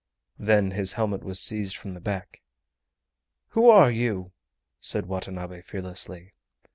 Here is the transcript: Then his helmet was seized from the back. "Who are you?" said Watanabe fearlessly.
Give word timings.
Then 0.39 0.71
his 0.71 0.93
helmet 0.93 1.23
was 1.23 1.39
seized 1.39 1.77
from 1.77 1.91
the 1.91 1.99
back. 1.99 2.41
"Who 3.49 3.69
are 3.69 3.91
you?" 3.91 4.31
said 4.79 5.05
Watanabe 5.05 5.61
fearlessly. 5.61 6.33